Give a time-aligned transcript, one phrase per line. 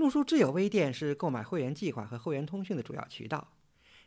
[0.00, 3.48] 陆书智友微店是购买会员计划和会员通讯的主要渠道。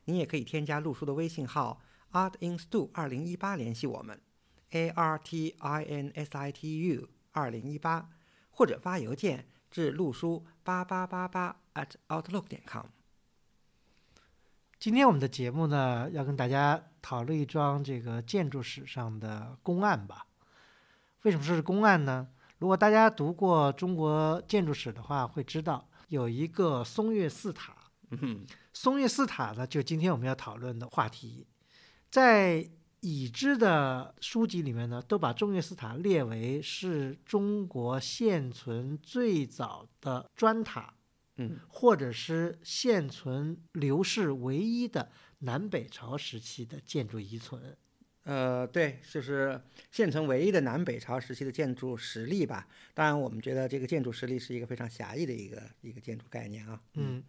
[0.05, 1.79] 您也可以添加陆书的微信号
[2.13, 4.19] artinstu 二零一八联系我们
[4.71, 8.09] ，a r t i n s i t u 二零一八，
[8.49, 12.87] 或者发邮件至陆书八八八八 at outlook 点 com。
[14.79, 20.25] 今天我们的节目呢，要跟大家讨论一桩这个建筑史上的公案吧。
[21.21, 22.29] 为什么说是公案呢？
[22.63, 27.75] 如果大家读过中国建筑史的话，会知道有一个松岳寺塔。
[28.09, 31.45] 嗯松岳寺塔呢，就今天我们要讨论的话题。
[32.09, 32.65] 在
[33.01, 40.93] 已知的书籍里面呢，都把中岳寺塔列为是中国现存最早的砖塔，
[41.35, 47.75] 嗯，或者是现存刘氏唯一的南北朝时期的建筑遗存。
[48.23, 49.59] 呃，对，就是
[49.91, 52.65] 县城唯一的南北朝时期的建筑实例吧。
[52.93, 56.79] 当然，我们觉得这个建筑实例是一个非常狭义的一个一个建筑概念啊。
[56.93, 57.21] 嗯，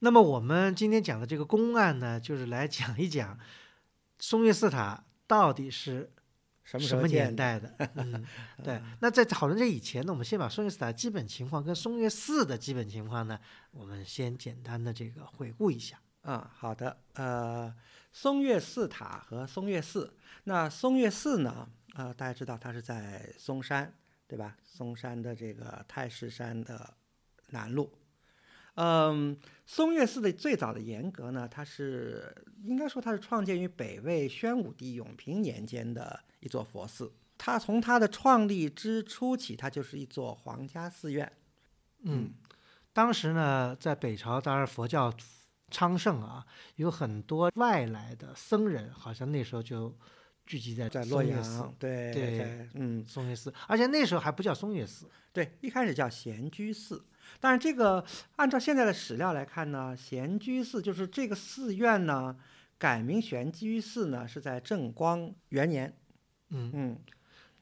[0.00, 3.38] 那么我们今天讲的这个公案呢，就是来讲一讲
[4.18, 6.10] 松岳寺塔到底是
[6.64, 7.08] 什么什么？
[7.08, 7.74] 年代的。
[7.96, 8.22] 嗯，
[8.62, 8.78] 对。
[9.00, 15.98] 那在讨论这以前呢，我们先把松岳寺塔基本情况跟松岳寺的基本情况呢，我们先简单的这个回顾一下。
[16.22, 17.74] 啊，好的，呃，
[18.12, 23.94] 松岳寺塔和松岳寺，那松岳寺呢，呃，大家知道它是在嵩山，
[24.26, 24.56] 对吧？
[24.62, 26.94] 嵩山的这个太师山的
[27.48, 27.88] 南麓。
[28.74, 37.12] 嗯，松岳寺的最早的严格呢，它是应该说它是创建于北魏宣武帝永平年间的一座佛寺。
[37.36, 41.30] 它从它的创立之初起，它就是一座皇家寺院。
[42.02, 42.32] 嗯，
[42.92, 45.12] 当时呢，在北朝，当然佛教
[45.70, 46.44] 昌盛啊，
[46.76, 49.96] 有很多外来的僧人，好像那时候就
[50.46, 55.08] 聚集在在洛阳，对对在嗯，松岳寺，而且那时候还不叫松岳寺。
[55.32, 57.04] 对，一开始叫闲居寺，
[57.38, 58.04] 但是这个
[58.34, 62.36] 按照现在的史料来看呢，闲居寺就是这个寺院呢
[62.76, 65.96] 改名玄居寺呢是在正光元年，
[66.48, 66.98] 嗯，嗯，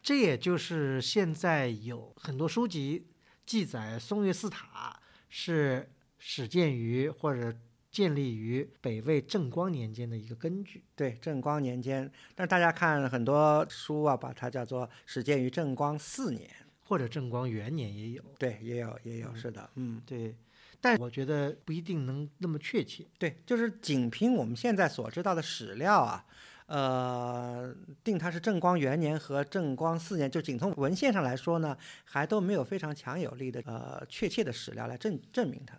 [0.01, 3.09] 这也就是现在有很多书籍
[3.45, 4.99] 记载松岳寺塔
[5.29, 7.55] 是始建于或者
[7.99, 10.85] 建立于北魏正光年间的一个根据。
[10.95, 16.49] 对，正光年间，但是大家看很多书啊，把它叫做始建于正光四年，
[16.85, 20.33] 或者正光元年也有，对，也有也有，是的，嗯，对，
[20.81, 23.05] 但我觉得不一定能那么确切。
[23.19, 26.25] 对，就是仅凭我们现在所知道的史料啊。
[26.67, 35.77] 呃，定它是正光元年和正光四年，就仅从文献上来说呢，还都没有非常强有力的呃确切的史料来证证明它，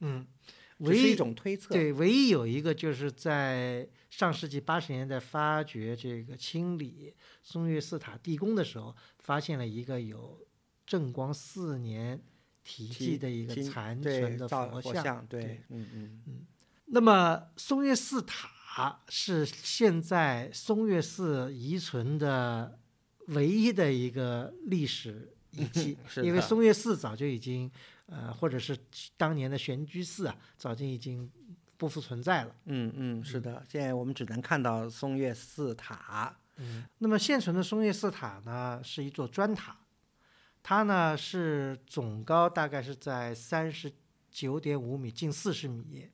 [0.00, 0.26] 嗯，
[0.84, 1.74] 只是一唯一种推测。
[1.74, 10.46] 对，唯一有一个就是在上世纪八十年代发掘这个清理松岳寺塔地宫的时候，发现了一个有
[10.86, 12.20] 正光四年
[12.64, 15.26] 题记的一个残存的佛像。
[15.26, 16.46] 对嗯，嗯嗯，
[16.86, 22.78] 那么松岳寺塔是现在松岳寺遗存的
[23.28, 27.70] 唯一的一个历史遗迹， 因为的松岳寺早就已经
[28.10, 28.76] 呃，或者是
[29.16, 31.30] 当年的玄居寺啊，早就已经
[31.76, 32.54] 不复存在了。
[32.64, 33.64] 嗯嗯，是的。
[33.68, 39.78] 现在我们只能看到松岳寺塔，嗯，那么现存的松岳寺塔呢，是一座砖塔，
[40.62, 43.90] 它呢是总高大概是在三十
[44.30, 46.10] 九点五米，近四十米，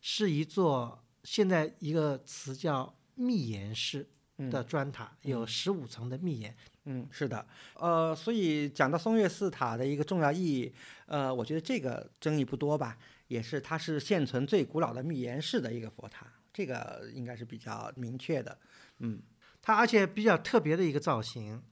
[0.00, 4.08] 是一座现在一个词叫密檐式
[4.50, 6.54] 的砖塔，有十五层的密檐。
[6.90, 7.44] 嗯，是的，
[7.74, 10.72] 呃，所以讲到松岳寺塔的一个重要意义，
[11.04, 12.96] 呃，我觉得这个争议不多吧，
[13.26, 18.56] 也是它是现存最古老的密檐式的一个佛塔，这个应该是比较明确的。
[19.00, 19.20] 嗯，
[19.60, 21.62] 它而且比较特别的一个造型，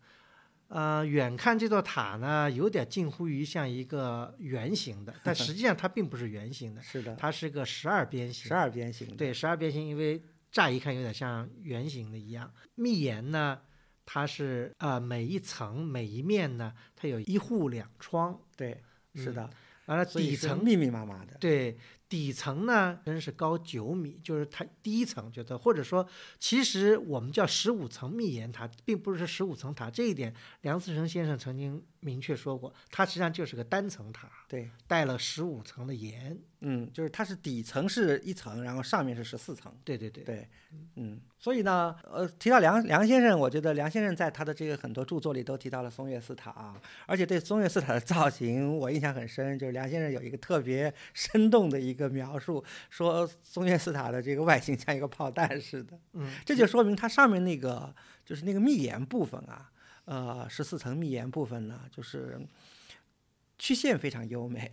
[0.68, 8.52] 呃，远看这座塔呢，有点近乎于像一个圆形的，但实际上它并不是圆形的， 是的，它是个十二边形十。
[8.52, 10.22] 二边形，对，十二边形，因为
[10.56, 12.50] 乍一看有点像圆形的一样。
[12.76, 13.60] 密檐呢，
[14.06, 18.82] 它是呃每一层每一面呢，它有一户两窗，对，
[19.14, 19.50] 是的，
[19.84, 21.36] 完了底层密密麻麻的。
[21.38, 21.76] 对
[22.08, 26.06] 底层呢，真是高九米，就是它第一层，觉得或者说，
[26.38, 29.90] 其实我们叫十五层密檐塔，并不是十五层塔。
[29.90, 36.38] 这一点，梁思成先生曾经明确说过，它实际上就是个单层塔，对，带了十五层的檐。
[36.60, 39.72] 嗯，就是它是底层是一层，然后上面是十四层。
[39.84, 40.48] 对对对对，
[40.94, 57.92] 嗯，所以呢，呃，提到梁梁先生，我觉得梁先生在他的这个很多著作里都提到了松岳寺塔啊，而且对松岳寺塔的造型我印象很深，就是梁先生有一个特别生动的一个描述，说松岳寺塔的这个外形像一个炮弹似的，嗯，这就说明它上面那个
[58.24, 59.72] 就是那个密檐部分啊，
[60.04, 62.38] 呃，十四层密檐部分呢，就是
[63.58, 64.70] 曲线非常优美，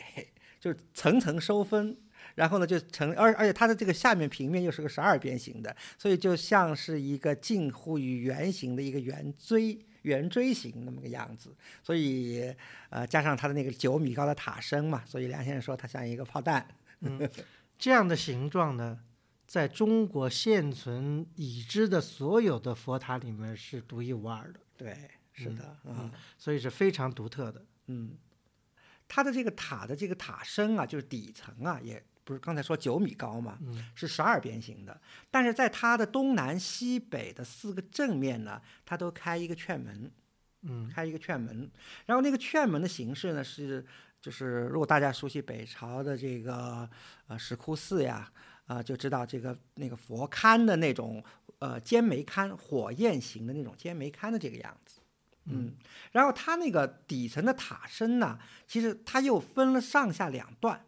[0.60, 1.98] 就是层层收分。
[2.36, 11.54] 然后呢，就成，而而且它的这个下面平面又是个十二边形的，所以就像是一个近乎于圆形的一个圆锥圆锥形那么个样子。
[11.84, 12.52] 所以，
[12.90, 16.66] 呃，加上它的那个九米高的塔身嘛，所以梁先生说它像一个炮弹。
[17.04, 17.30] 嗯，
[17.78, 19.00] 这样的形状呢，
[19.46, 24.60] 在中国现存已知的所有的佛塔里面是独一无二的。
[24.76, 27.66] 对，是的，啊，所以是非常独特的。
[27.88, 28.18] 嗯，
[29.08, 32.04] 它的这个塔的这个塔身啊，就是底层啊，也。
[32.26, 33.60] 不是刚才说九米高嘛，
[33.94, 40.10] 是十二边形的，但是在它的东南西北的四个正面呢，它都开一个券门，
[40.62, 41.70] 嗯，开一个券门，
[42.06, 43.86] 然后那个券门的形式呢是，
[44.24, 46.90] 就是如果大家熟悉北朝的这个
[47.28, 48.32] 呃石窟寺呀，
[48.68, 51.22] 啊就知道这个那个佛龛的那种
[51.60, 55.02] 呃尖眉龛，火焰形的那种尖眉龛的这个样子，
[55.48, 55.76] 嗯，
[56.14, 60.86] 然后它那个底层的塔身呢，其实它又分了上下两段。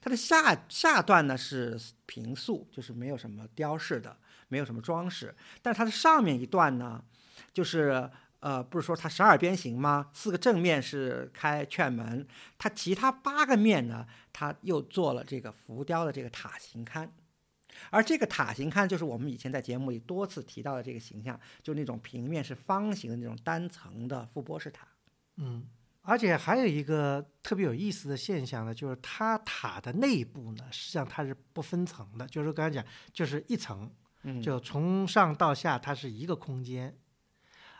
[0.00, 4.16] 它的下下段呢是平素，就是没有什么雕饰的，
[4.48, 5.32] 没有什么装饰。
[5.62, 7.00] 但是它的上面一段呢，
[7.54, 8.10] 就是
[8.42, 10.10] 呃，不是说它十二边形吗？
[10.12, 12.26] 四个正面是开券门，
[12.58, 17.08] 它其他八个面呢，它又做了这个浮雕的这个塔形龛。
[17.90, 24.86] 而这个塔形龛就是我们以前在节目里多次提到的这个形象，就那种平面是方形的那种单层的覆钵式塔。
[25.36, 25.66] 嗯。
[26.04, 33.88] 而且还有一个特别有意思的现象呢，就是它塔的内部呢，实际上它是不分层的，就是刚才讲，就是一层，
[34.42, 36.92] 就从上到下它是一个空间，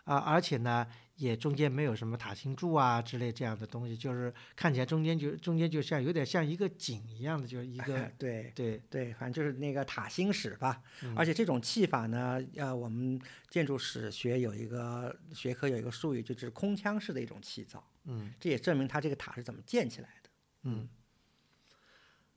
[0.05, 0.87] 啊，而且呢。
[1.17, 10.83] 也中间没有什么塔形柱啊之类这样的东西，就是看起来中间就中间就像有点像一个井一样的，就是一个 对对对，反正就是那个塔心室吧。
[11.15, 17.87] 而且这种砌法呢，呃，我们建筑史学有一个学科有一个术语，就是空腔式的一种砌造。
[18.05, 20.31] 嗯，这也证明它这个塔是怎么建起来的。
[20.63, 20.89] 嗯，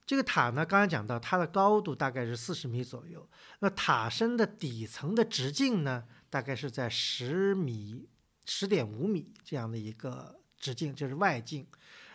[0.06, 3.28] 这个塔呢，刚才讲到它的高度大概是四十米左右，
[3.60, 8.10] 那塔身的底层的直径呢，大概是在十米。
[8.48, 11.66] 十点五米这样的一个直径，就是外径。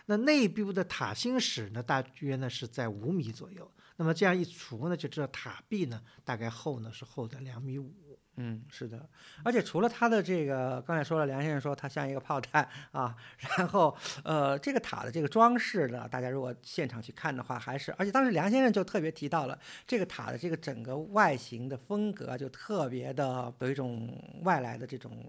[0.04, 3.68] 那内部的塔心室呢，大约呢是在五米左右。
[3.96, 8.19] 那么这样一除呢，就知道塔壁呢大概厚呢是厚的两米五。
[8.36, 9.08] 嗯，是的。
[9.42, 13.14] 而且除了它的这个，刚才说了，梁先生说它像一个炮弹啊。
[13.58, 13.94] 然后，
[14.24, 25.24] 呃，这个塔的这个装饰呢，大家如果现场去看的话，还是而且当时梁先生就特别提到了这个塔的这个整个外形的风格，就特别的有一种外来的这种。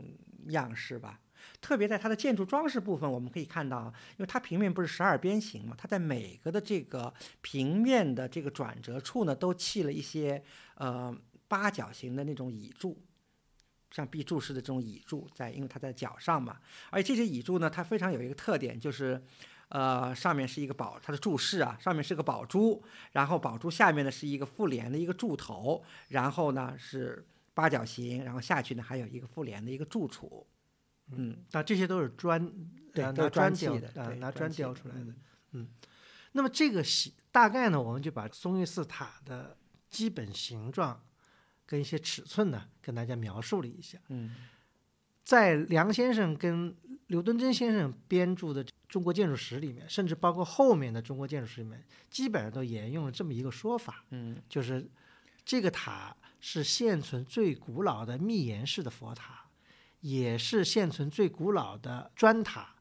[0.48, 1.20] 样式吧，
[1.62, 10.44] 特别在它的建筑装饰部分，我们可以看到，因为它平面不是十二边形嘛，它在每个的这个平面的这个转折处呢，都砌了一些
[10.78, 11.16] 呃
[11.52, 12.98] 八角形的那种倚柱，
[13.92, 19.22] 像壁柱式的这种倚柱，在因为它在脚上嘛，而且这些倚柱呢，它非常有一个特点，就是
[19.68, 27.28] 呃上面是一个宝，它的柱式啊，上面是个宝珠，然后宝珠下面呢是一个复联的一个柱头，然后呢是。
[27.54, 30.48] 八角形，然后下去呢，还有一个复联的一个柱础，
[31.12, 32.50] 嗯，那这些都是砖，
[32.94, 35.14] 对，拿砖砌的，啊，拿砖雕出来的，
[35.52, 35.68] 嗯。
[36.32, 39.58] 那么这个形大概呢，我们就把松岳寺塔的
[39.90, 41.04] 基本形状
[41.72, 43.98] 跟一些尺寸呢，跟大家描述了一下。
[44.10, 44.36] 嗯，
[45.24, 46.76] 在梁先生跟
[47.08, 54.86] 刘敦桢先生编著的《中国建筑史》里面，甚至包括后面的《中国建筑史》里面，基本上都沿用了这么一个说法，嗯，就是
[55.46, 56.14] 这个塔。
[56.44, 59.46] 是现存最古老的密檐式的佛塔，
[60.00, 62.74] 也是现存最古老的砖塔，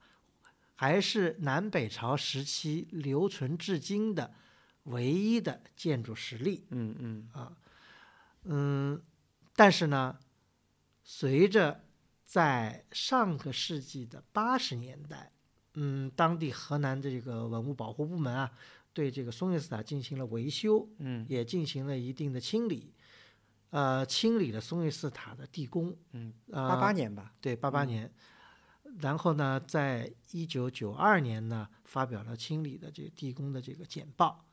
[0.76, 4.32] 还是南北朝时期留存至今的
[4.84, 6.64] 唯一的建筑实例。
[6.70, 7.52] 嗯嗯啊，
[8.44, 9.00] 嗯，
[9.54, 10.18] 但是呢，
[11.02, 11.84] 随着
[12.24, 15.32] 在上个世纪的八十年代，
[15.74, 18.50] 嗯，当地河南的这个文物保护部门啊，
[18.92, 22.94] 对这个松岳寺塔进行了维修，嗯，也进行了一定的清理。
[23.70, 28.12] 呃，清理了松岳寺塔的地宫，嗯，八八年吧，对，八八年。
[28.98, 34.44] 然后呢，在一九九二年呢，发表了清理的这个地宫的这个简报。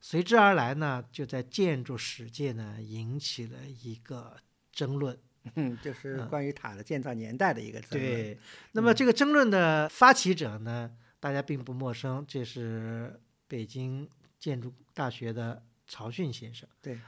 [0.00, 4.36] 随之而来呢，就在建筑史界呢引起了一个
[4.72, 5.18] 争论。
[5.54, 8.12] 嗯，就是嗯关于塔的建造年代的一个争论。
[8.12, 8.38] 对，
[8.72, 16.68] 那么这个争论的发起者呢，大家并不陌生，这是北京建筑大学的曹训先生。
[16.82, 16.98] 对，